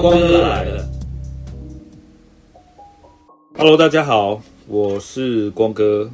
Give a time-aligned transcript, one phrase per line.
[0.00, 0.88] 光哥来了。
[3.58, 6.10] Hello，大家好，我是光哥。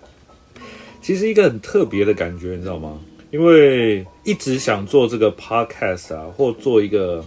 [1.02, 2.98] 其实一个很特别的感觉，你知道吗？
[3.30, 7.22] 因为一直想做这个 podcast 啊，或做一个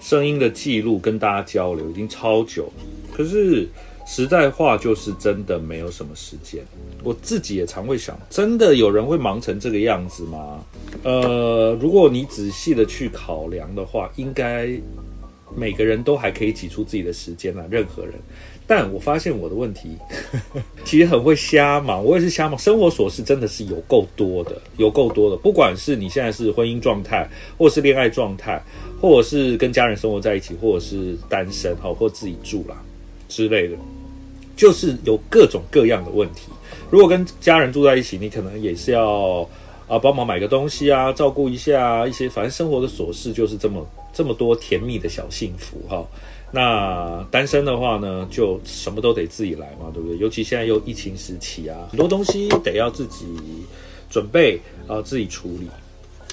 [0.00, 2.68] 声音的记录，跟大家交流，已经超久。
[3.16, 3.68] 可是
[4.04, 6.60] 实在话，就是真的没有什么时间。
[7.04, 10.58] 我自己也常会想，真的有人会忙成这个样子吗？
[11.04, 14.68] 呃，如果你仔细的去考量的话，应该
[15.56, 18.14] 每个人都还可以挤出自己的时间来，任何人。
[18.66, 19.90] 但我发现我的问题，
[20.86, 22.58] 其实很会瞎忙，我也是瞎忙。
[22.58, 25.36] 生活琐事真的是有够多的，有够多的。
[25.36, 28.62] 不管是你现在是婚姻状态，或是恋爱状态，
[29.02, 32.82] 或者是跟家人生活在一起，或者是单身哈，或自己住啦
[33.28, 33.76] 之类的，
[34.56, 36.48] 就是有各种各样的问题。
[36.90, 39.46] 如果跟家人住在一起，你可能也是要
[39.86, 46.04] 啊帮忙买个东西啊，照顾一下一些，反正生活的琐事就是这么这么多甜蜜的小幸福哈。
[46.50, 50.16] 那单身的话呢，就什么都得自己来嘛，对不对？
[50.18, 53.26] 尤其现在又疫情时期啊，很多东西得要自己
[54.08, 55.68] 准备啊，自己处理。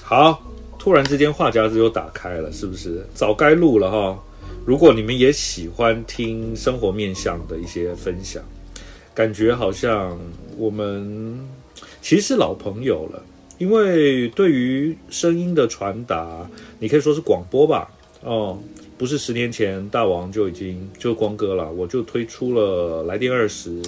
[0.03, 0.39] 好，
[0.77, 3.03] 突然之间话匣子又打开了，是不是？
[3.15, 4.23] 早该录了哈。
[4.63, 8.43] 如果你们也喜欢听生活面向的一些分享，
[9.15, 10.15] 感觉好像
[10.55, 11.39] 我们
[11.99, 13.23] 其实是老朋友了，
[13.61, 17.87] 因为对于声音的传达，你可以说是广播吧，
[18.23, 18.57] 哦。
[18.97, 23.81] 不是十年前大王就已经就光哥了，我就推出了来电二十，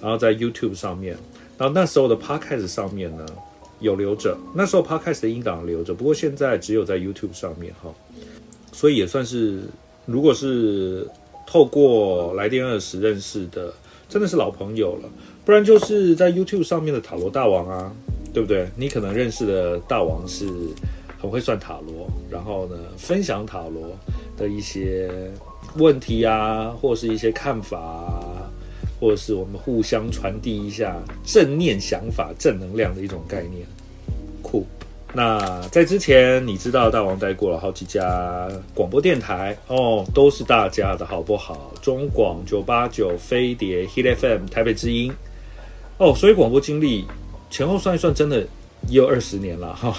[0.00, 1.16] 然后在 YouTube 上面，
[1.58, 3.26] 然后那时候的 Podcast 上面呢
[3.80, 7.92] 有留着，那时候 Podcast 的音档留着，不过现在只有在 YouTube 上面哈，
[8.72, 9.62] 所以也算是
[10.06, 11.04] 如果是
[11.44, 13.74] 透过来电二十认识的，
[14.08, 15.08] 真的是老朋友了，
[15.44, 17.92] 不然就是在 YouTube 上面的塔罗大王啊，
[18.32, 18.68] 对不对？
[18.76, 20.46] 你可能认识的大王是
[21.18, 23.96] 很会算塔罗，然后呢分享塔罗。
[24.36, 25.10] 的一些
[25.76, 28.50] 问题啊，或是一些看法啊，
[28.98, 33.66] 或者是我们互相传递一下正念想法、正能量的一种概念，
[34.40, 34.64] 酷。
[35.12, 41.70] 那在之前，你知道大王带过了好几家广播电台哦，都是大家的好不好？
[41.82, 45.12] 中广九八九、飞碟、Hit FM、台北之音
[45.98, 47.04] 哦，所以广播经历
[47.50, 48.38] 前后算一算，真的
[48.88, 49.94] 也有二十年了哈。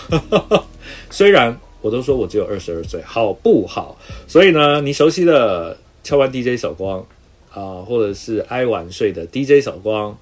[1.12, 1.60] 虽然。
[1.84, 3.98] 我都说我只有二十二岁，好不好？
[4.28, 7.04] 所以呢，你熟悉的敲完 DJ 小光
[7.52, 10.16] 啊，或者是爱晚睡的 DJ 小光，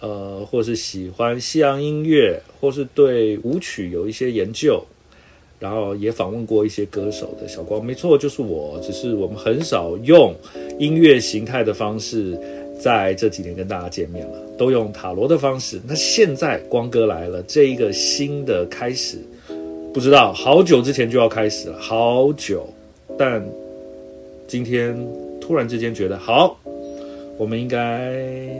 [0.00, 4.82] 呃，或是喜欢西洋音乐，或是对舞曲有一些研究，
[5.58, 8.80] 然后也访问过一些歌手的小光，没错，就是我。
[8.82, 10.34] 只是我们很少用
[10.78, 12.32] 音乐形态的方式
[12.78, 15.80] 在这几年跟大家见面了，都用塔罗的方式。
[15.86, 19.18] 那现在光哥来了，这一个新的开始。
[19.92, 22.68] 不知道，好久之前就要开始了，好久，
[23.18, 23.44] 但
[24.46, 24.96] 今天
[25.40, 26.56] 突然之间觉得好，
[27.36, 28.14] 我们应该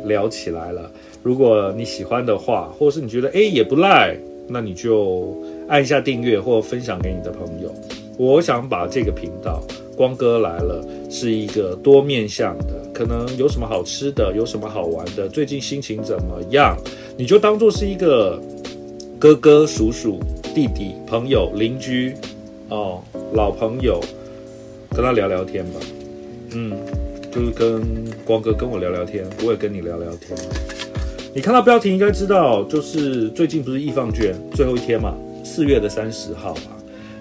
[0.05, 0.91] 聊起来了。
[1.23, 4.17] 如果你喜欢的话，或者是你觉得哎也不赖，
[4.49, 5.37] 那你就
[5.69, 7.73] 按一下订阅或分享给你的朋友。
[8.17, 9.62] 我想把这个频道
[9.97, 16.77] 光哥来了是一个多面向的，可能有什么好吃的，有什么好玩的，最近心情怎么样，
[17.17, 18.43] 你就当做是一个
[19.21, 20.19] 哥哥叔叔。
[20.55, 22.15] 弟弟、朋友、邻居，
[22.71, 23.01] 哦，
[23.35, 24.01] 老朋友，
[24.91, 25.79] 跟他聊聊天吧。
[26.51, 26.77] 嗯，
[27.31, 27.81] 就是跟
[28.25, 30.37] 光哥跟我聊聊天，我也跟你聊聊天。
[31.33, 36.73] 你看到标题应该知道，就是最近不是易放券最后一天嘛，四月的三十号嘛。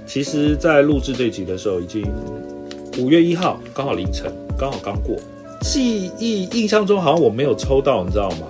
[0.07, 2.03] 其实，在录制这集的时候，已经
[2.97, 5.15] 五月一号，刚好凌晨，刚好刚过。
[5.67, 8.47] 记忆印象中好像我没有抽到，你知道吗？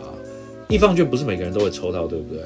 [0.69, 2.41] 易放券不是每个人都会抽到，对不对？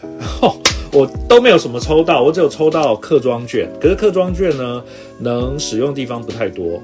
[0.97, 3.69] 我都没有什么抽到，我只有抽到客庄券。
[3.81, 4.81] 可是客庄券呢，
[5.19, 6.81] 能使用地方不太多，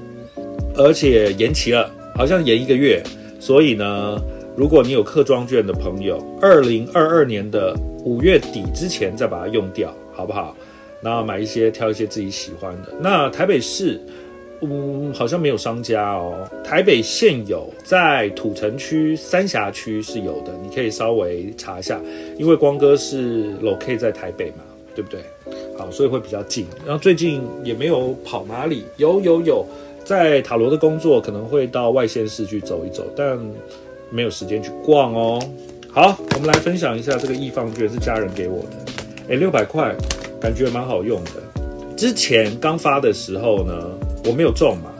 [0.76, 3.02] 而且延期了，好像延一个月。
[3.40, 4.20] 所以呢，
[4.54, 7.74] 如果你有客庄券的朋友，二零二二年的
[8.04, 10.54] 五月底之前再把它用掉，好不好？
[11.00, 12.92] 那买一些，挑一些自己喜欢的。
[13.00, 13.98] 那台北市。
[14.60, 16.34] 嗯，好像没有商家哦。
[16.64, 22.00] 台北现有，在土城区、三峡区是有的，你可以稍微查一下。
[22.36, 24.64] 因为光哥是 locate 在台北嘛，
[24.96, 25.20] 对不对？
[25.78, 26.66] 好，所以会比较近。
[26.84, 29.64] 然后最近也没有跑哪里，有有有，
[30.04, 33.38] 在塔罗的工作可能会到外县市去走一走，但
[34.10, 35.40] 没有时间去逛哦。
[35.92, 38.92] 好，我们来分享一下这个易放券是家人给我的，
[39.30, 39.94] 哎，六百块，
[40.40, 41.94] 感觉蛮好用的。
[41.96, 43.72] 之前刚发的时候呢。
[44.28, 44.90] 我没有中嘛，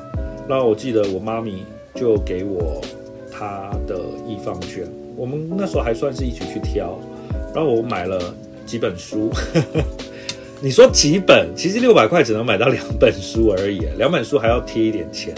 [0.49, 1.63] 那我记得我妈咪
[1.95, 2.81] 就给我
[3.31, 4.87] 她的易放券，
[5.17, 6.99] 我们那时候还算是一起去挑，
[7.55, 8.35] 然后我买了
[8.65, 9.31] 几本书，
[10.63, 11.51] 你说几本？
[11.55, 15.35] 其实六百块只能买到两本书而已，两本书还要贴一点钱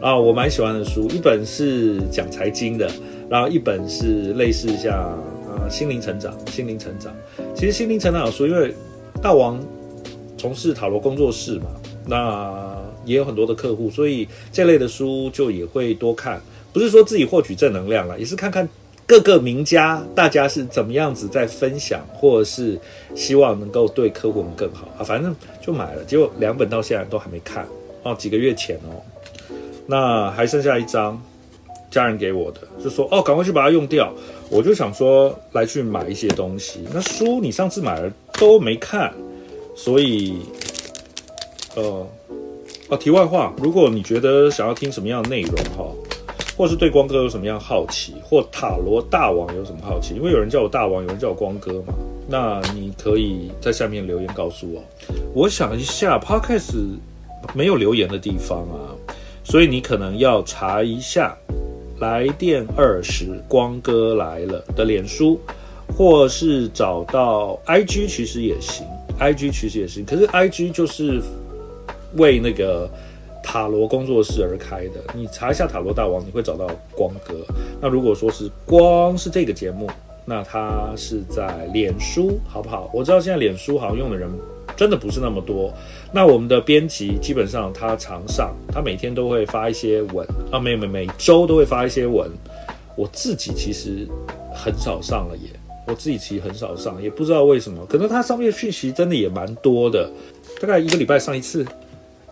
[0.00, 0.18] 啊。
[0.18, 2.90] 我蛮喜欢的书，一本是讲财经的，
[3.30, 7.14] 然后一本是类似像啊心灵成长、心灵成长。
[7.54, 8.74] 其实心灵成长的书，因为
[9.22, 9.60] 大王
[10.36, 11.66] 从事塔罗工作室嘛，
[12.04, 12.61] 那
[13.04, 16.40] 也有很多的客户，所以这类的书就也会多看。
[16.72, 18.68] 不是说自己获取正能量了，也是看看。
[19.04, 22.78] 各个名家，大家是怎么样子在分享，或者是
[23.14, 25.04] 希望能够对客户们更好啊？
[25.04, 27.66] 反正就买了，结果两本到现在都还没看
[28.04, 29.02] 哦，几个月前哦，
[29.86, 31.20] 那还剩下一张，
[31.90, 34.10] 家人给我的，就说哦，赶快去把它用掉。
[34.48, 39.12] 我就想说来去买一些东西，那书你上次买了都没看，
[39.74, 40.38] 所以
[41.74, 42.06] 呃，
[42.88, 45.86] 哦，题外话，如果你觉得想要听什么样的内容哈？
[46.54, 50.14] 或是对光哥有什么样好奇，或塔罗大王有什么好奇？
[50.14, 51.94] 因为有人叫我大王，有人叫我光哥嘛。
[52.28, 54.82] 那你可以在下面留言告诉我。
[55.34, 56.76] 我想一下，Podcast
[57.54, 58.92] 没有留言的地方啊，
[59.42, 61.34] 所以你可能要查一下
[61.98, 65.40] “来电二十光哥来了”的脸书，
[65.96, 68.86] 或是找到 IG，其实也行。
[69.18, 71.20] IG 其实也行，可是 IG 就是
[72.16, 72.90] 为那个。
[73.44, 76.64] 塔罗工作室而开的，你查一下塔罗大王，你会找到
[76.94, 77.34] 光哥。
[77.80, 79.90] 那如果说是光是这个节目，
[80.24, 82.88] 那他是在脸书，好不好？
[82.94, 84.30] 我知道现在脸书好像用的人
[84.76, 85.74] 真的不是那么多。
[86.12, 92.30] 那我们的编辑基本上他常上，他每天都会发一些文啊，每每每周都会发一些文。
[92.94, 94.06] 我自己其实
[94.54, 95.50] 很少上了耶，
[95.88, 100.08] 我自己其实很少上，也不知道为什么，可能他上面讯息真的也蛮多的，
[100.60, 101.66] 大概一个礼拜上一次，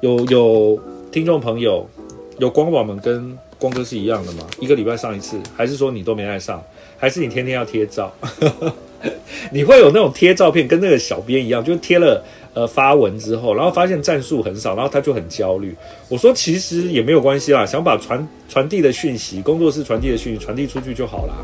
[0.01, 0.81] 有有。
[1.13, 1.85] 听众朋友，
[2.39, 4.47] 有光宝们跟光哥是一样的吗？
[4.61, 6.63] 一个礼拜上一次，还是说你都没爱上？
[6.97, 8.15] 还是你天天要贴照？
[9.51, 12.25] 你会有那种贴照片，跟那个小编一样，就贴了
[12.55, 15.75] 呃发文之后，然后发现赞数很少，然后他就很焦虑。
[16.09, 21.35] 我说其实也没有关系啦，想把传传递的讯息，工作室传递的讯息传递出去就好啦。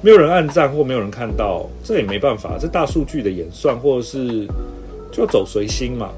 [0.00, 4.48] 没有人按赞或没有人看到，这也没办法，这大数据的演算或者是。
[5.12, 6.10] 就走随心嘛，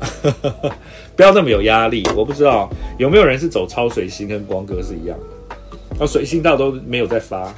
[1.16, 2.04] 不要那么有压力。
[2.16, 5.56] 我不知道有没有人是走超随心，跟光哥是一样的。
[5.98, 7.52] 那随心到都没有在发。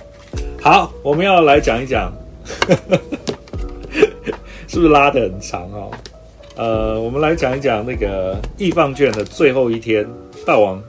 [0.60, 2.10] 好，我们要来讲一讲，
[4.66, 5.90] 是不是拉得很长哦？
[6.56, 10.08] 呃，我们来讲一讲那个易放券的最后一天，
[10.46, 10.82] 大王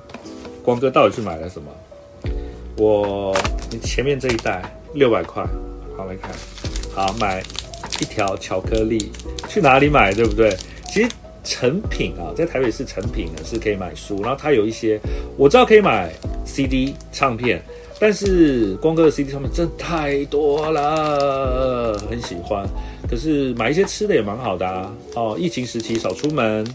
[0.63, 1.69] 光哥到底去买了什么？
[2.77, 3.35] 我
[3.69, 5.43] 你前面这一袋六百块，
[5.97, 6.31] 好来看，
[6.95, 7.43] 好买。
[7.99, 9.11] 一条巧克力
[9.47, 10.55] 去哪里买，对不对？
[10.87, 11.09] 其实
[11.43, 14.99] 成品啊，在台北市成品呢是可以买书，然后它有一些
[15.37, 16.11] 我知道可以买
[16.45, 17.61] CD 唱片，
[17.99, 22.67] 但是光哥的 CD 唱片真的太多了，很喜欢。
[23.09, 24.93] 可是买一些吃的也蛮好的啊。
[25.15, 26.67] 哦，疫情时期少出门，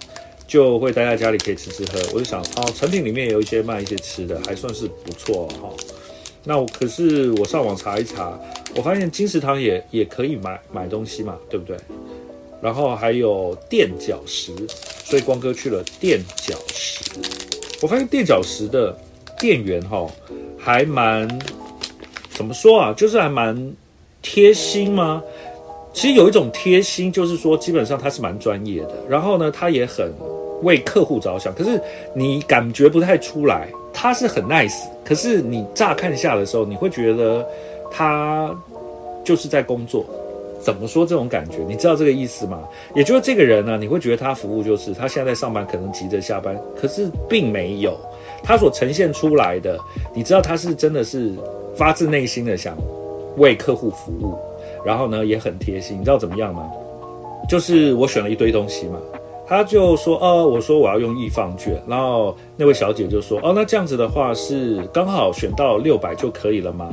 [0.47, 2.01] 就会待在家里可以吃吃喝。
[2.15, 5.69] 我就想，哦，成品里面有一些卖一些吃的，还算是不错哈。
[6.45, 8.39] 那我可是我上网查一查，
[8.75, 11.77] 我发现金石堂也也可以买买东西嘛，对不对？
[12.61, 14.53] 然后还有垫脚石，
[15.05, 17.01] 所以光哥去了垫脚石。
[17.81, 18.97] 我发现垫脚石的
[19.39, 20.07] 店员哈
[20.59, 21.29] 还蛮
[22.31, 22.93] 怎么说啊？
[22.97, 23.75] 就是还蛮
[24.21, 25.23] 贴心吗？
[25.93, 30.13] 其实有一种贴心，就是说基本上他是蛮专业的，然后呢他也很
[30.63, 31.81] 为客户着想，可是
[32.15, 33.69] 你感觉不太出来。
[33.93, 37.47] 他是很 nice，可是你乍看下的时候，你会觉得
[37.91, 38.55] 他
[39.25, 40.05] 就是在工作。
[40.61, 41.59] 怎么说这种感觉？
[41.67, 42.61] 你知道这个意思吗？
[42.95, 47.99] 也就是这个人呢，你会觉得他服务就是他现在在上班，可能急着下班，可是并没有。
[48.45, 49.77] 他所呈现出来的，
[50.15, 51.33] 你知道他是真的是
[51.75, 52.77] 发自内心的想
[53.39, 54.39] 为客户服务，
[54.85, 55.99] 然后呢也很贴心。
[55.99, 56.71] 你知道怎么样吗？
[57.49, 59.01] 就是我选了一堆东西嘛。
[59.47, 66.89] 他就说：“哦，我说我要用易放券，然后那位小姐就说：哦，那这样子的话是刚好选到六百就可以了吗？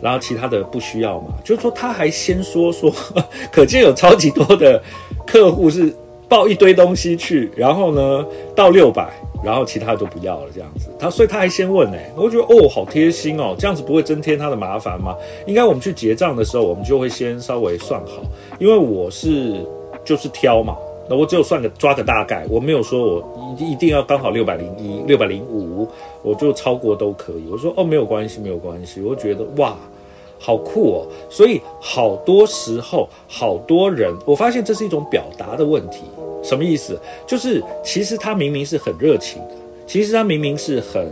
[0.00, 1.34] 然后其他的不需要嘛？
[1.44, 2.90] 就说他还先说说，
[3.52, 4.80] 可见有超级多的
[5.26, 5.92] 客户是
[6.28, 8.24] 报一堆东西去，然后呢
[8.54, 9.10] 到六百，
[9.44, 10.88] 然后其他的都不要了这样子。
[10.98, 15.14] 他所以他还先问呢，我觉得哦好贴心哦，这样子不会增添他的麻烦吗？
[15.46, 18.22] 应该我们去结账的时候，我们就会先稍微算好，
[18.60, 19.66] 因为我是
[20.04, 20.76] 就是挑嘛。”
[21.08, 25.88] 那我只有算个抓个大概，我没有说我一一定要刚好六百零一、六百零五，
[26.22, 27.48] 我就超过都可以。
[27.50, 29.00] 我说哦，没有关系，没有关系。
[29.00, 29.74] 我觉得哇，
[30.38, 31.06] 好酷哦。
[31.30, 36.02] 所以好多时候，好多人，我发现这是一种表达的问题。
[36.42, 37.00] 什么意思？
[37.26, 39.54] 就是其实他明明是很热情的，
[39.86, 41.10] 其实他明明是很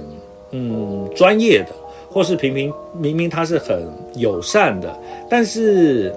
[0.50, 1.73] 嗯专业的，
[2.11, 4.95] 或是平平明明他是很友善的，
[5.29, 6.15] 但是。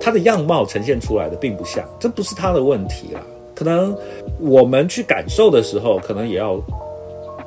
[0.00, 3.20] 他的样貌呈现出来的并不像，这不是他的问题啦，
[3.54, 3.96] 可能
[4.38, 6.60] 我们去感受的时候，可能也要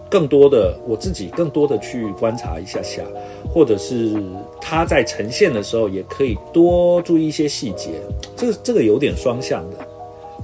[0.09, 3.03] 更多的我自己更多的去观察一下下，
[3.49, 4.21] 或者是
[4.61, 7.91] 他在呈现的时候，也可以多注意一些细节。
[8.35, 9.77] 这个这个有点双向的。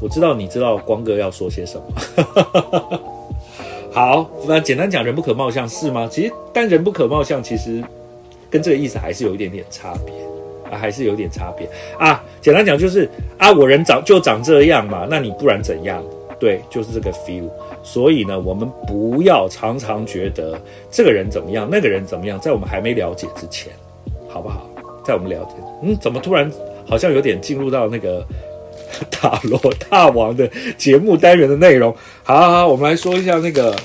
[0.02, 3.00] 我知道你知道光哥要说些什么。
[3.92, 6.10] 好，那简单讲，人不可貌相是吗？
[6.12, 7.82] 其实，但人不可貌相，其实
[8.50, 10.14] 跟这个意思还是有一点点差别
[10.77, 12.24] 还是有点差别啊。
[12.42, 16.03] 简单讲就是啊，我人长就长这样嘛，那你不然怎样？
[16.39, 17.50] 对，就是这个 feel。
[17.84, 20.60] 所以呢，我们不要常常觉得
[20.92, 23.72] 这个人怎么样，那个人怎么样，在我们还没了解之前，
[24.30, 24.70] 好不好？
[25.06, 26.51] 在我们了解，嗯，怎么突然
[26.86, 28.25] 好像有点进入到那个。
[29.10, 33.75] 塔罗大王的节目单元的内容，好，好，好，我们来说一下那个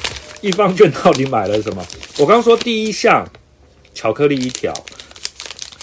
[0.42, 1.82] 一方卷到底买了什么。
[2.18, 3.26] 我刚说第一项
[3.94, 4.70] 巧克力一条，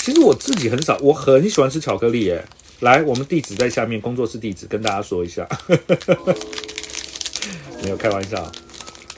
[0.05, 2.45] 其实我自己很少，我很喜欢吃巧克力耶。
[2.81, 5.49] 来，我们地址在下面，工作室地址跟大家说一下，
[7.81, 8.51] 没有开玩笑。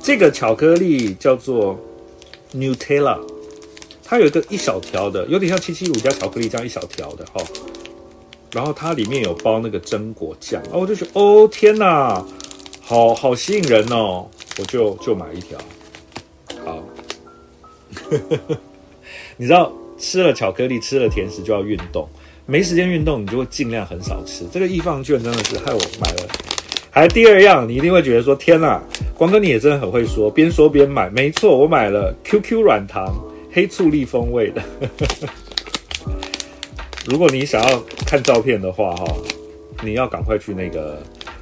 [0.02, 1.78] 这个巧克力叫做
[2.54, 3.20] Nutella，
[4.02, 7.44] 它有一个一小条的，有点像七七乳加巧克力这样一小条的哈。
[8.54, 12.26] 然后它里面有包那个榛果酱，哦，我就觉得哦天哪，
[12.80, 14.26] 好好吸引人哦，
[14.58, 15.60] 我就就买一条。
[16.64, 16.82] 好，
[19.36, 22.08] 你知道吃了巧克力吃了甜食就要运动，
[22.46, 24.46] 没时间运动你就会尽量很少吃。
[24.52, 26.28] 这个易放券真的是害我买了。
[26.90, 28.82] 还第二样，你一定会觉得说天哪，
[29.16, 31.10] 光哥你也真的很会说，边说边买。
[31.12, 33.14] 没错，我买了 QQ 软糖
[33.52, 34.64] 黑醋栗风味的。
[37.06, 39.06] 如果你想要看照片的话，哈，
[39.84, 41.02] 你要赶快去那个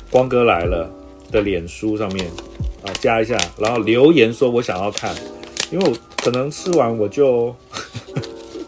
[0.09, 0.91] 光哥来了
[1.31, 2.25] 的脸书上面
[2.83, 5.15] 啊加一下，然后留言说我想要看，
[5.71, 7.55] 因为我可能吃完我就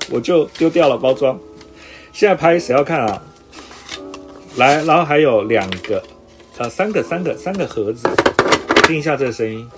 [0.10, 1.40] 我就丢掉了包装。
[2.14, 3.22] 现在拍谁要看啊？
[4.56, 6.02] 来，然后还有两个，
[6.58, 8.08] 呃，三个，三个，三个盒子，
[8.88, 9.70] 听一下这个声音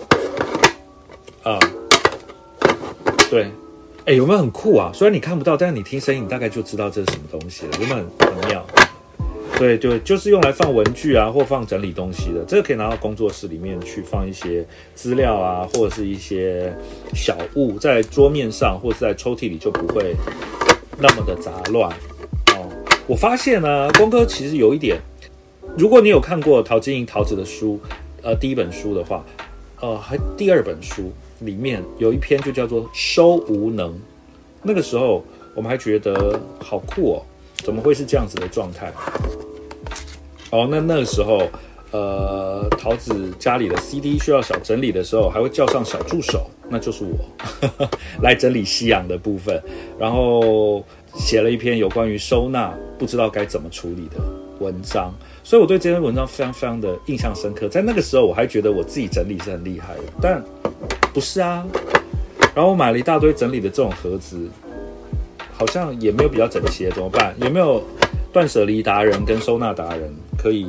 [1.43, 1.59] 啊，
[3.29, 3.51] 对。
[4.05, 4.89] 哎，有没有很酷啊？
[4.93, 7.71] 虽然你看不到，但是你听声音，你大概就知道这是什么东西了。
[7.79, 8.65] 有没有很很妙？
[9.59, 12.45] 对对，就是用来放文具啊，或放整理东西的。
[12.47, 16.73] 这个可以拿到工作室里面去放一些资料啊，或者是一些
[17.13, 20.15] 小物，在桌面上或者在抽屉里就不会
[20.97, 21.91] 那么的杂乱
[22.55, 22.65] 哦。
[23.05, 24.97] 我发现呢，光哥其实有一点，
[25.77, 27.77] 如果你有看过陶晶莹桃子的书，
[28.21, 29.25] 呃，第一本书的话，
[29.81, 31.11] 呃，还第二本书。
[31.41, 33.97] 里面有一篇就叫做“收无能”，
[34.61, 35.23] 那个时候
[35.55, 37.23] 我们还觉得好酷哦，
[37.63, 38.91] 怎么会是这样子的状态？
[40.51, 41.43] 哦，那那个时候，
[41.91, 47.89] 呃，桃子家里的 CD 需要小整理的时候，还会叫上小助手，那就是我
[48.21, 49.61] 来整理吸氧的部分，
[49.99, 50.83] 然后
[51.15, 54.17] 写了一篇有关于收纳不知道该怎么处理的
[54.59, 55.13] 文章。
[55.43, 57.67] 所以我对这篇文章非常非常的印象深刻。
[57.67, 60.43] 在那个时候，我还觉得我自己整理是很厉害的，但
[61.13, 61.65] 不是啊。
[62.55, 64.49] 然后我买了一大堆整理的这种盒子，
[65.53, 67.33] 好像也没有比较整齐，怎么办？
[67.39, 67.83] 有没有
[68.33, 70.65] 断舍离达人跟收纳达人可以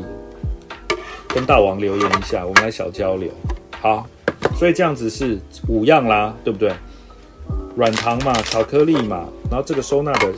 [1.28, 3.30] 跟大王留言一下，我们来小交流。
[3.80, 4.06] 好，
[4.58, 6.72] 所以这样子是五样啦，对不对？
[7.76, 10.32] 软糖嘛，巧克力嘛，然后这个收纳的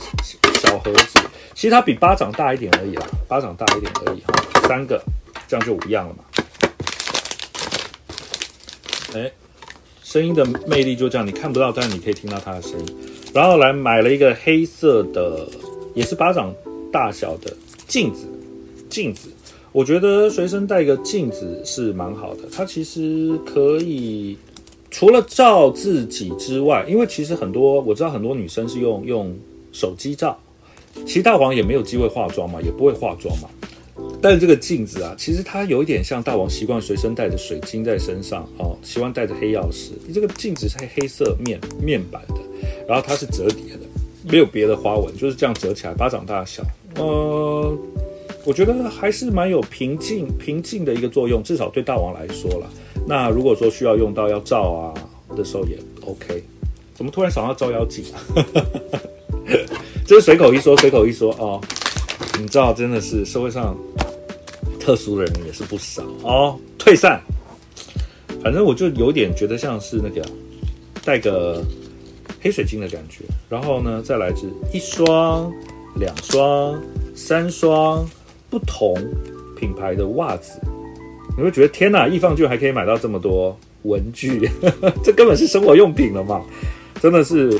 [0.61, 1.19] 小盒子。
[1.55, 4.23] 其实它比巴掌大一点而已啦，巴掌大一点而已，
[4.67, 5.01] 三个，
[5.47, 6.23] 这样就五样了嘛。
[9.15, 9.31] 哎，
[10.03, 12.97] 声音的魅力就这样，你看不到，但是你可以听到它的声音。
[13.33, 15.47] 然后来买了一个黑色的，
[15.93, 16.53] 也是巴掌
[16.91, 17.51] 大小的
[17.87, 18.27] 镜子，
[18.93, 19.29] 镜子，
[19.71, 22.43] 我觉得随身带一个镜子是蛮好的。
[22.51, 24.37] 它其实可以
[24.91, 29.35] 除了照自己之外，因为其实很多我知道很多女生是用用
[29.71, 30.37] 手机照。
[31.07, 33.49] 其实大王也没有机会化妆嘛，也不会化妆嘛。
[34.21, 39.91] 但是这个镜子啊，其实它有一点像大王习惯随身带着水晶在身上哦，习惯带着黑曜石。
[40.07, 42.35] 你这个镜子是黑色面面板的，
[42.87, 43.81] 然后它是折叠的，
[44.31, 46.63] 没有别的花纹，就是这样折起来，巴掌大小。
[46.95, 47.77] 呃，
[48.45, 52.69] 我觉得还是蛮有平静平静的一个作用，至少对大王来说了。
[53.07, 54.93] 那如果说需要用到要照啊
[55.35, 56.43] 的时候也 OK。
[56.93, 58.05] 怎么突然想到照妖镜？
[60.05, 61.59] 这是随口一说，随口一说哦。
[62.39, 63.77] 你知道，真的是社会上
[64.79, 66.57] 特殊的人也是不少哦。
[66.77, 67.21] 退散，
[68.43, 70.23] 反正我就有点觉得像是那个
[71.03, 71.63] 带个
[72.41, 73.23] 黑水晶的感觉。
[73.49, 75.51] 然后呢，再来是一双、
[75.95, 76.79] 两双、
[77.15, 78.07] 三双
[78.53, 78.93] 不同
[79.57, 80.59] 品牌的袜子。
[81.35, 84.47] 你会觉得天哪，易放券还可以买到这么多文具，
[85.03, 86.39] 这根本是生活用品了嘛？
[87.01, 87.59] 真的是。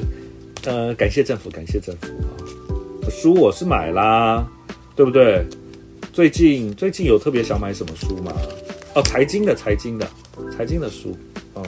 [0.65, 3.09] 呃，感谢政府，感谢政府啊！
[3.09, 4.47] 书我是买啦，
[4.95, 5.45] 对不对？
[6.13, 8.31] 最近最近有特别想买什么书吗？
[8.95, 10.07] 哦，财经的财经的
[10.55, 11.17] 财经的书。
[11.55, 11.61] 哦，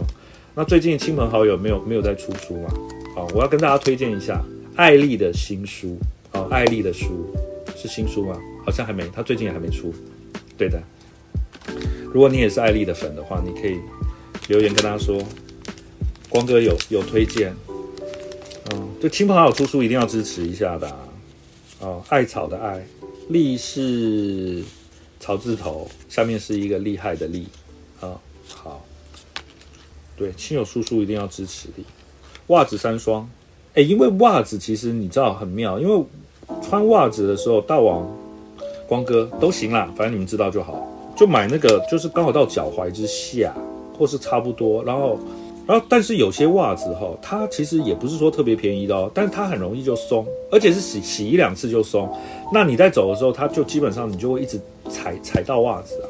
[0.54, 2.70] 那最近亲朋好友没有没有在出书吗？
[3.18, 4.42] 哦，我要跟大家推荐一下
[4.78, 5.98] 艾丽的新书。
[6.32, 7.30] 哦，艾丽的书
[7.76, 8.40] 是新书吗？
[8.66, 9.94] 好像还没，他最近也还没出。
[10.58, 10.82] 对的。
[12.12, 13.78] 如果你也是艾丽的粉的话，你可以
[14.48, 15.22] 留言跟他说，
[16.30, 17.54] 光哥有有推荐。
[18.72, 20.90] 嗯，就亲朋好友出书一定要支持一下的。
[21.80, 22.84] 哦，艾草的艾，
[23.30, 24.64] 丽是
[25.20, 27.46] 草字头，下面是一个厉害的厉。
[28.02, 28.84] 啊，好。
[30.18, 31.84] 对，亲友叔叔一定要支持你。
[32.48, 33.30] 袜子三双，
[33.74, 36.06] 哎，因为袜子其实你知道很妙，因为
[36.64, 38.08] 穿袜子的时候，大王、
[38.88, 40.88] 光哥都行啦，反正你们知道就好。
[41.16, 43.54] 就买那个，就是刚好到脚踝之下，
[43.98, 44.84] 或是差不多。
[44.84, 45.18] 然后，
[45.66, 52.10] 然后，但是有些袜子哈，它其实也不是说特别便宜的哦，但是它很容易就松，而且是洗洗一两次就松。
[52.54, 56.06] 那你在走的时候，它就基本上你就会一直踩踩到袜子啊。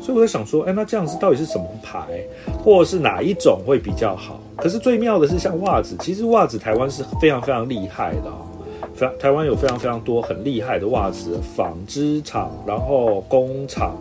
[0.00, 2.24] 所以我在想说，哎，那这样子到底是什么牌，
[2.62, 4.38] 或者是哪一种会比较好？
[4.56, 8.46] 可是最妙的是，像袜子，其实袜子台湾是非常非常厉害的哦。
[8.94, 13.96] 非台湾有非常非常多很厉害的袜子纺织厂，然后工厂。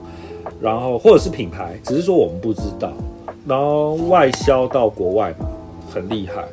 [0.62, 2.91] 然后或者是品牌，只是说我们不知道，
[3.45, 5.47] 然后外销到国外嘛，
[5.93, 6.43] 很厉害。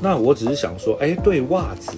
[0.00, 1.92] 那我只是想说，哎，对袜子，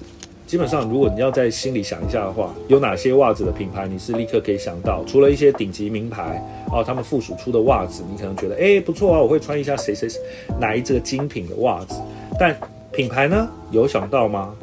[0.47, 5.03] 基本上如果你要在心里想一下的话，有哪些袜子的品牌你是立刻可以想到？
[5.07, 10.21] 除了一些顶级名牌哦，他们附属出的袜子，你可能觉得哎不错啊，我会穿一下谁谁谁
[10.59, 12.01] 哪一这个精品的袜子。
[12.39, 12.57] 但
[12.93, 14.55] 品牌呢，有想到吗？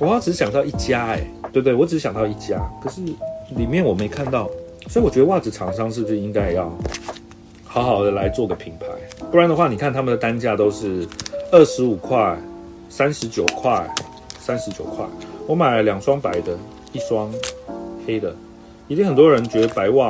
[0.00, 1.74] 我只想到一家，哎，对不对？
[1.74, 3.02] 我只想到一家，可是
[3.54, 4.50] 里面我没看到。
[4.88, 6.68] 所以我觉得袜子厂商是不是应该要
[7.64, 8.86] 好好的来做个品牌？
[9.30, 11.06] 不然的话，你看他们的单价都是
[11.52, 12.36] 二十五块、
[12.88, 13.86] 三十九块、
[14.40, 15.04] 三十九块。
[15.46, 16.56] 我买了两双白的，
[16.92, 17.30] 一双
[18.06, 18.34] 黑的。
[18.88, 20.08] 一定很多人觉得白袜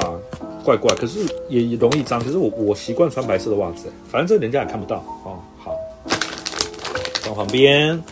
[0.65, 2.19] 怪怪，可是也容易脏。
[2.19, 5.37] 可是我我习惯穿白色的袜子，反正这人家也看不到哦。
[5.59, 5.77] 好，
[7.23, 8.03] 放旁边。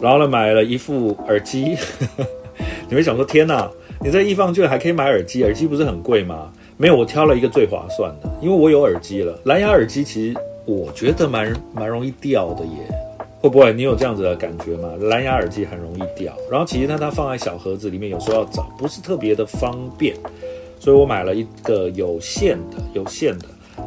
[0.00, 1.76] 然后呢，买了一副耳机。
[2.88, 3.70] 你会想说，天哪！
[4.02, 6.50] 你在易放券还可以买耳机，耳机不是很贵吗？
[6.76, 9.38] 没有，我挑了一个最划算的，因为我有耳机了。
[9.44, 12.70] 蓝牙耳机其实我觉得蛮蛮容易掉的耶，
[13.40, 14.88] 会不会你有这样子的感觉吗？
[15.02, 20.16] 蓝牙耳机很容易掉，然后其实它它放在小盒子里面，有时候要找不是特别的方便，
[20.78, 23.44] 所以我买了一个有线的，有线的。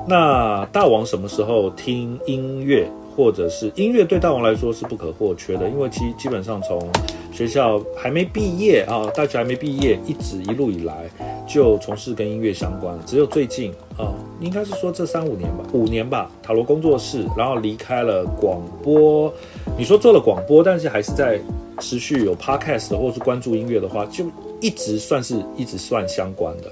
[0.08, 2.88] 那大王什么时候听音乐？
[3.16, 6.90] 或者是音乐对大王来说是不可或缺的，因为其基本上从
[7.32, 11.10] 学校还没毕业啊，大学还没毕业，一直一路以来
[11.48, 12.98] 就从事跟音乐相关。
[13.06, 19.34] 只有最近啊，应该是说这三五年吧，五年吧，塔罗工作室，然后离开了广播。
[19.78, 21.40] 你说做了广播，但是还是在
[21.80, 24.26] 持续有 podcast 或是关注音乐的话，就
[24.62, 26.72] 一直算是一直算相关的，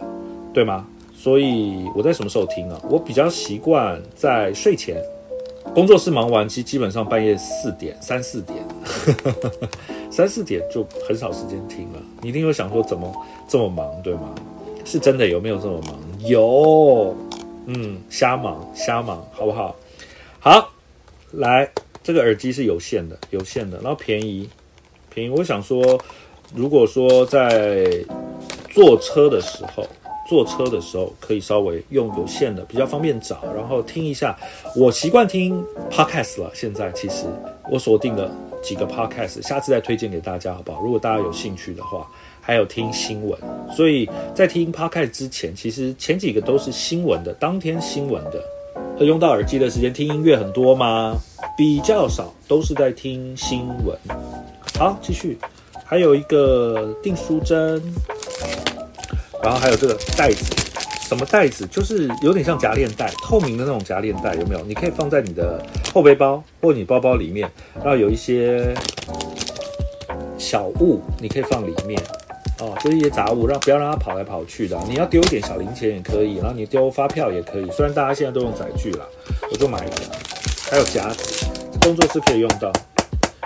[0.54, 0.86] 对吗？
[1.16, 2.80] 所以我在什么时候听啊？
[2.90, 5.02] 我比较习惯在睡前。
[5.74, 8.58] 工作室忙完，其实基本上半夜四点、三四点，
[10.12, 12.02] 三四点就很少时间听了。
[12.22, 13.10] 你一定会想说，怎么
[13.48, 14.36] 这么忙，对吗？
[14.84, 15.98] 是真的有没有这么忙？
[16.20, 17.16] 有，
[17.68, 19.74] 嗯，瞎忙瞎忙，好不好？
[20.42, 20.70] 好，
[21.32, 21.72] 来，
[22.04, 24.50] 这个耳机是有线的，有线的，然后便宜，
[25.10, 25.30] 便宜。
[25.30, 25.98] 我想说，
[26.54, 27.88] 如果说在
[28.70, 29.88] 坐车的时候。
[30.32, 34.34] 坐车的时候可以稍微用有线的，比较方便找，然后听一下。
[34.78, 37.26] 我习惯听 podcast 了，现在其实
[37.70, 38.32] 我锁定了
[38.64, 40.80] 几个 podcast，下次再推荐给大家，好不好？
[40.80, 42.08] 如果大家有兴趣的话，
[42.40, 43.38] 还有听新闻。
[43.76, 48.42] 所以在听 podcast 之前，其实前几个都是新闻的，当天新闻的。
[49.04, 51.18] 用到耳机的时间听音乐很多吗？
[51.58, 53.94] 比较少，都是在听新闻。
[54.80, 55.38] 好，继续，
[55.84, 57.84] 还有一个订书针。
[59.44, 60.46] 然后还有这个袋子，
[61.08, 61.68] 什么袋子？
[61.68, 64.64] 就是有点像夹链袋，透明的那种夹链袋，有没有？
[64.66, 68.74] 你可以放在你的后背包或你包包里面，然后有一些
[70.38, 72.02] 小物，你可以放里面
[72.60, 74.78] 哦，就是一些杂物，让不要让它跑来跑去的。
[74.88, 77.70] 你要丢一点小零钱也可以，然后你丢发票也可以。
[77.72, 79.06] 虽然大家现在都用载具了，
[79.52, 79.96] 我就买一个。
[80.70, 81.46] 还有夹子，
[81.82, 82.72] 工作室可以用到。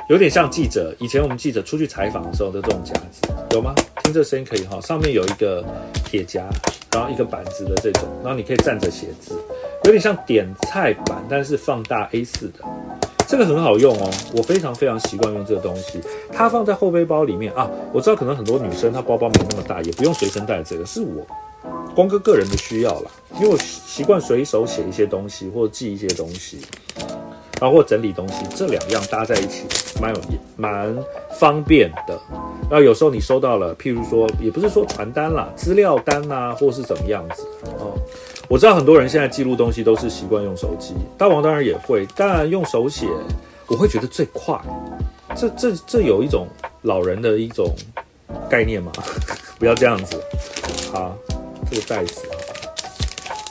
[0.07, 3.73] 有点像记者，以前我们记者出去采访的时候的这种夹子，有吗？
[4.03, 5.65] 听这声音可以哈，上面有一个
[6.03, 6.47] 铁夹，
[6.91, 9.33] 然后一个板子的这种，然后你可以站着写字，
[9.83, 12.59] 有点像点菜板，但是放大 A4 的，
[13.27, 15.99] 这个很好用哦，我非常非常习惯用这个东西，
[16.31, 21.25] 它放在后背包里面啊，我知道可能很多女生她包包没那么大，也不用随身带这个，是我
[21.95, 26.59] 光哥个人的需要啦，因为我习惯随手写一些东西或者记一些东西。
[27.59, 29.63] 包括整理东西，这两样搭在一起，
[30.01, 30.21] 蛮有
[30.57, 30.95] 蛮
[31.39, 32.19] 方便的。
[32.69, 37.43] 然后有时候你收到了，譬如说，也不是说传单啦，资料单呐，或是怎么样子
[37.79, 37.93] 哦。
[38.47, 43.07] 我知道很多人现在记录东西都是习惯用手机，大王当然也会，但用手写，
[43.67, 44.59] 我会觉得最快。
[45.35, 46.47] 这这这有一种
[46.83, 47.73] 老人的一种
[48.49, 48.91] 概念嘛，
[49.57, 50.21] 不要这样子。
[50.91, 51.15] 好，
[51.69, 52.21] 这个袋子，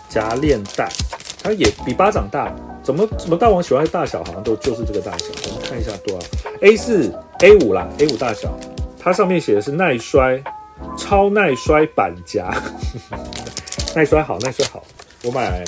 [0.08, 0.88] 夹链袋，
[1.42, 2.54] 它也比巴掌大。
[2.84, 5.24] 怎么怎么大王喜欢的大小好像都就是这个大小。
[5.46, 6.26] 我们看一下多少
[6.60, 8.54] ，A 四 A 五啦，A 五大小，
[9.00, 10.42] 它上面写的是耐摔，
[10.98, 12.54] 超耐摔板夹，
[13.96, 14.84] 耐摔好，耐摔好。
[15.22, 15.64] 我买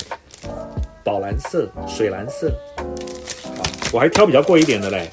[1.03, 2.53] 宝蓝色、水蓝色，
[3.57, 5.11] 好，我还挑比较贵一点的嘞。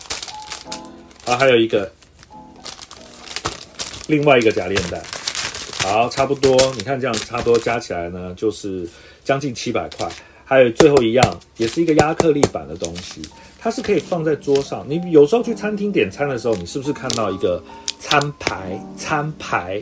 [1.26, 1.90] 啊，还有一个
[4.08, 5.02] 另外一个夹链袋，
[5.84, 8.86] 好，差不多，你看这样差不多加起来呢，就是
[9.24, 10.06] 将近七百块。
[10.54, 13.24] 还有最后一样，也是一个亚克力板的东西，
[13.60, 14.86] 它是可以放在桌上。
[14.88, 17.60] 你有时候去餐厅点餐的时候，你是不是看到一个
[18.00, 18.80] 餐牌？
[18.96, 19.82] 餐牌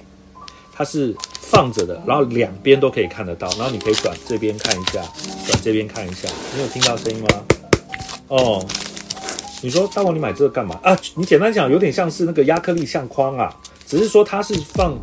[0.73, 5.01] 它是放着的，然后两边都可以看得到，然后你可以转这边看一下，
[5.45, 6.29] 转这边看一下。
[6.55, 7.27] 你有听到声音吗？
[8.29, 8.65] 哦，
[9.61, 10.97] 你说大王，你买这个干嘛啊？
[11.15, 13.53] 你简单讲，有点像是那个亚克力相框啊，
[13.85, 14.97] 只是说它是放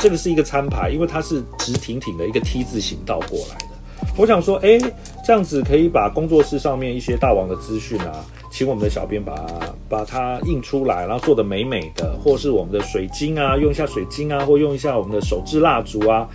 [0.00, 3.67] 这个是一个餐牌，因为它是直挺挺的一个 T 字形倒过来。
[4.16, 4.78] 我想说，哎，
[5.24, 9.46] 这样子可以把工作室上面一些大王的资讯啊，请我们的小编把
[9.88, 16.28] 把它印出来，然后做的美美的，或是我们的水晶啊，用一下水晶啊，或用一下我们的手制蜡烛啊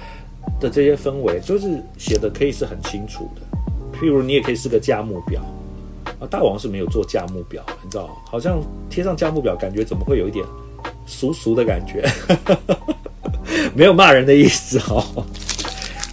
[0.60, 3.41] 的这些氛围，就是写的可以是很清楚的。
[3.97, 5.41] 譬如你也可以是个价目表
[6.19, 10.45] 啊，大王是没有做价目表，你知道，好像贴上价目表，感觉怎么会有一点
[11.06, 12.10] 俗俗的感觉？
[13.76, 15.04] 没有骂人的意思哦，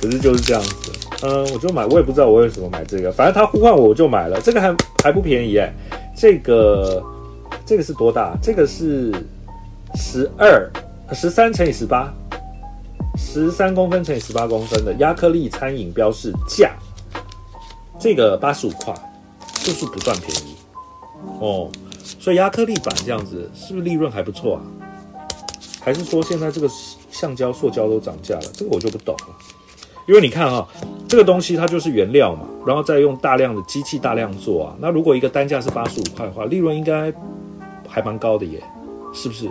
[0.01, 0.91] 可是就是这样子。
[1.23, 4.41] 嗯，我就买，我也不知道我为什么买这个，反正他呼唤我，我就买了。
[4.41, 5.73] 这个还还不便宜哎，
[6.17, 7.03] 这个
[7.67, 8.37] 这个是多大？
[8.43, 9.13] 这个是
[9.95, 10.71] 十二
[11.13, 12.11] 十三乘以十八，
[13.19, 16.73] 十三公分乘以十八公分的亚克力餐饮标示架，
[17.99, 18.95] 这个八十五块，
[19.63, 20.57] 就是不算便宜
[21.39, 21.71] 哦。
[22.19, 24.63] 所以亚克力板这样子，是不是利润还不错啊？
[25.83, 26.69] 还是说现在这个
[27.11, 28.43] 橡胶、塑胶都涨价了？
[28.55, 29.37] 这个我就不懂了。
[30.09, 30.67] 因为你看哈，
[31.11, 34.77] 这个东西它就是原料嘛，然后再用大量的机器大量做啊。
[34.79, 37.13] 那如果一个单价是八十五块的话，利润应该
[37.89, 38.63] 还蛮高的耶，
[39.13, 39.51] 是不是？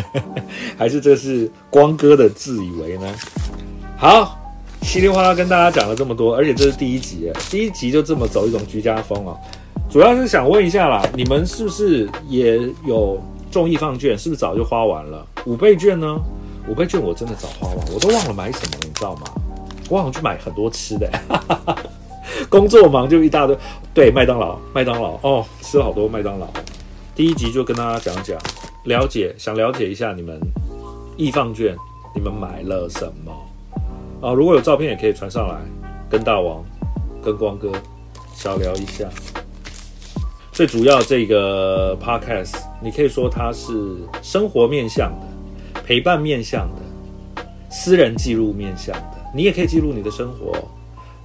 [0.76, 3.10] 还是这是光哥的自以为呢？
[3.96, 4.38] 好，
[4.82, 9.34] 稀里哗啦跟大家讲了这么多，而且这是第一集，第一集就这么走一种居家风啊。
[9.90, 13.18] 主要是想问一下啦，你们是不是也有
[13.50, 14.16] 中易放券？
[14.18, 15.26] 是不是早就花完了？
[15.46, 16.20] 五倍券呢？
[16.68, 19.22] 五倍券我真的早花完，我都忘了买什么，你知道吗？
[19.92, 21.06] 我好像去买很多吃的，
[22.48, 23.54] 工作忙就一大堆。
[23.92, 26.48] 对，麦当劳，麦当劳哦，吃了好多麦当劳。
[27.14, 28.38] 第一集就跟大家讲讲，
[28.84, 30.40] 了解，想了解一下你们
[31.18, 31.76] 易放券，
[32.14, 34.32] 你们买了什么啊？
[34.32, 35.56] 如果有照片也可以传上来，
[36.08, 36.64] 跟大王、
[37.22, 37.70] 跟光哥
[38.34, 39.06] 小聊一下。
[40.52, 49.21] 最主要这个 podcast，你可以说它是生活面向的、陪伴面向的、私人记录面向的。
[49.34, 50.52] 你也可以记录你的生活，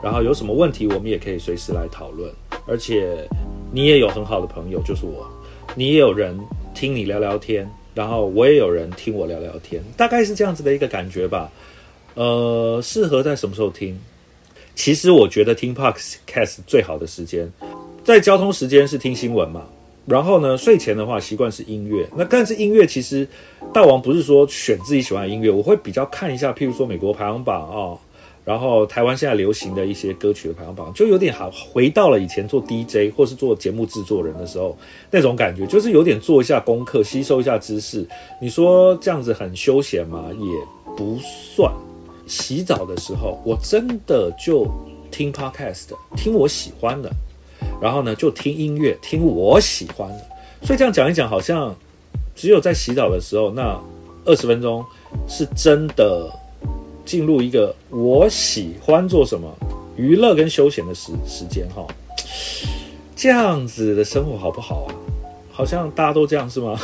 [0.02, 2.32] 然后有什么问题，我们也可以随时来讨论。
[2.66, 3.28] 而且
[3.72, 5.26] 你也有很好的朋友，就是我，
[5.76, 6.38] 你也有人
[6.74, 11.52] 听你聊聊天，然后我也有人听我聊聊天，大概是这样子的一个感觉吧。
[12.16, 13.98] 呃，适合在什么时候听？
[14.76, 17.52] 其实我觉得听 podcast 最好的时间，
[18.04, 19.64] 在交通时间是听新闻嘛。
[20.08, 22.08] 然后呢，睡前的话习惯是音乐。
[22.16, 23.28] 那但是音乐其实，
[23.74, 28.00] 大王不是说选自己喜欢的音乐，我会比较看一下，譬如说美国排行榜啊，
[28.46, 34.78] 然后台湾现在流行的一些歌曲的排行榜，就有点好回到了以前做 DJ 或是做节目制作人的时候
[35.12, 38.08] 那种感觉，就是有点做一下功课，吸收一下知识。
[38.42, 40.30] 你说这样子很休闲吗？
[40.32, 41.72] 也不算。
[42.28, 44.66] 洗澡的时候，我真的就
[45.12, 47.10] 听 Podcast，听我喜欢的。
[47.82, 50.26] 然后呢，就听音乐，听我喜欢的。
[50.64, 51.76] 所以这样讲一讲，好像
[52.36, 53.80] 只有在洗澡的时候，那
[54.26, 54.84] 二十分钟
[55.28, 56.30] 是真的
[57.06, 59.48] 进入一个我喜欢做什么
[59.96, 61.86] 娱乐跟休闲的时时间哈。
[63.16, 64.94] 这样子的生活好不好啊？
[65.52, 66.80] 好像大家都这样是吗？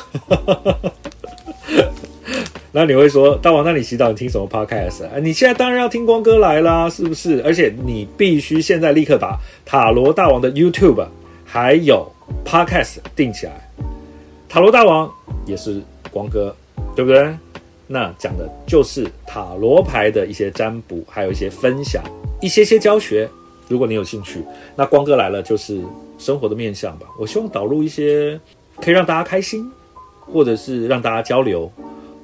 [2.76, 5.12] 那你会说，大王，那你洗澡你听什么 podcast 啊？
[5.22, 7.40] 你现在当然要听光哥来啦，是不是？
[7.46, 11.06] 而且你必须现在立刻把塔罗大王的 YouTube
[11.46, 12.12] 还有
[12.44, 13.70] podcast 定起来。
[14.50, 15.08] 塔罗大王
[15.46, 16.56] 也是光哥，
[16.96, 17.32] 对不对？
[17.86, 22.04] 那讲的就是塔罗牌的一些占卜，还有一些分享，
[22.42, 23.30] 一些些教学，
[23.68, 24.44] 如果你有兴趣，
[24.76, 25.80] 那光哥来了就是
[26.18, 27.06] 生活的面向吧。
[27.20, 28.40] 我希望导入一些
[28.82, 29.72] 可以让大家开心，
[30.22, 31.72] 或者是让大家交流，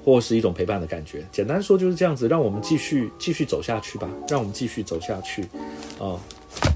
[0.09, 1.25] 或是一种陪伴的感觉。
[1.31, 4.09] 简单说就是这样子，让我们继续继续走下去吧。
[4.27, 5.43] 让我们继续走下去，
[5.99, 6.17] 啊，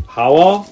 [0.05, 0.63] 好哦。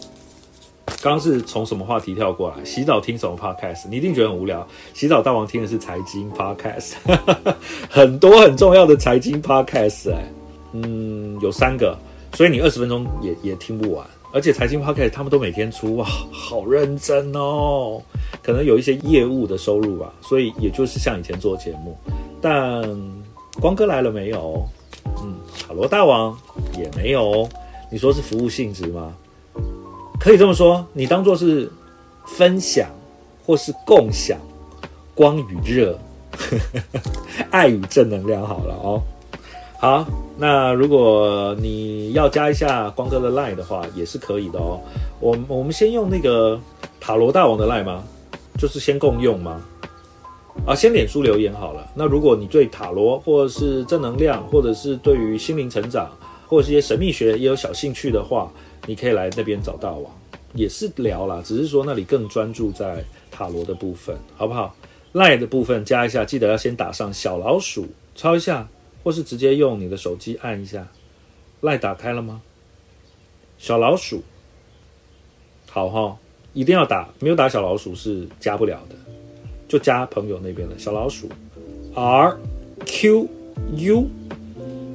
[1.02, 2.64] 刚刚是从什么话题跳过来？
[2.64, 3.88] 洗澡听什么 podcast？
[3.90, 4.68] 你一定觉得很无聊。
[4.94, 6.94] 洗澡大王听的是财经 podcast，
[7.90, 10.24] 很多很重要的财经 podcast 哎，
[10.74, 11.98] 嗯，有三个，
[12.34, 14.06] 所以你二十分钟也也听不完。
[14.34, 18.02] 而且财经 podcast 他们都每天出，哇，好认真哦。
[18.44, 21.98] 可能有一些业务的收入吧，所以也就是像以前做节目。
[22.42, 22.84] 但
[23.60, 24.68] 光哥来了没有？
[25.22, 25.36] 嗯，
[25.68, 26.38] 塔罗大王
[26.78, 27.48] 也没有。
[27.92, 29.14] 你说是服务性质吗？
[30.20, 31.70] 可以这么说，你当做是
[32.26, 32.90] 分享
[33.46, 34.38] 或是共享
[35.14, 36.00] 光与热，
[37.52, 39.02] 爱与正能量好了哦。
[39.80, 40.06] 好，
[40.38, 44.80] 那如果你要加一下光哥的 line 的话，也是可以的哦。
[45.20, 46.60] 我我们先用那个
[47.00, 48.04] 塔罗大王的 line 吗？
[48.58, 49.62] 就是先共用吗？
[50.66, 51.92] 啊，先脸书留言好了。
[51.96, 56.10] 那如果你对塔罗或者是正能量，或者是对于心灵成长，
[56.48, 58.52] 或者是一些神秘学也有小兴趣的话，
[58.86, 60.04] 你可以来那边找大王，
[60.54, 64.74] 也是聊啦，只是说那里更专注在塔罗的部分，好不好？
[65.14, 68.66] 赖的部分加一下，记得要先打上小老鼠，抄一下，
[69.04, 70.88] 或是直接用你的手机按一下。
[71.62, 72.42] 赖打开了吗？
[73.58, 74.24] 小老鼠，
[75.70, 76.18] 好哈，
[76.54, 78.96] 一定要打，没有打小老鼠是加不了的，
[79.72, 81.30] 就加朋友那边的小老鼠
[81.96, 82.36] ，R
[82.86, 83.26] Q
[83.78, 84.06] U，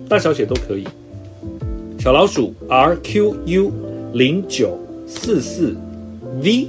[0.06, 0.86] 大小写都可以。
[1.98, 3.72] 小老鼠 R Q U
[4.12, 5.74] 零九四四
[6.42, 6.68] V，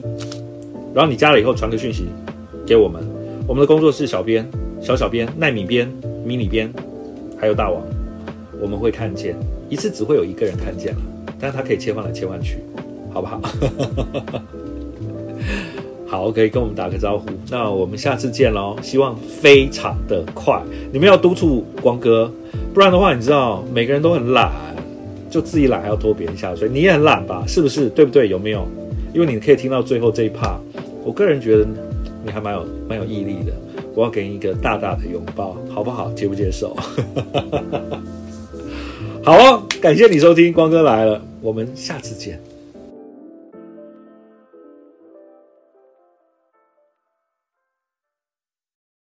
[0.94, 2.06] 然后你加了以后传个讯息
[2.66, 3.06] 给我们，
[3.46, 4.50] 我们的工作室小编、
[4.82, 5.92] 小小编、奈米编、
[6.24, 6.72] 迷你编，
[7.38, 7.84] 还有大王，
[8.62, 9.36] 我们会看见，
[9.68, 11.02] 一次只会有一个人看见了，
[11.38, 12.60] 但是他可以切换来切换去，
[13.12, 13.42] 好不好？
[16.08, 20.60] 好，OK，跟我们打个招呼，那我们下次见喽，希望非常的快，
[20.92, 22.32] 你们要督促光哥，
[22.74, 24.52] 不然的话，你知道每个人都很懒。
[25.30, 27.44] 就自己懒还要拖别人下水，你也很懒吧？
[27.46, 27.90] 是不是？
[27.90, 28.30] 对不对？
[28.30, 28.66] 有没有？
[29.14, 30.56] 因为你可以听到最后这一 part，
[31.04, 31.68] 我个人觉得
[32.24, 33.52] 你还蛮有蛮有毅力的。
[33.94, 36.10] 我要给你一个大大的拥抱，好不好？
[36.14, 36.74] 接不接受？
[39.22, 42.40] 好哦，感谢你收听光哥来了，我们下次见。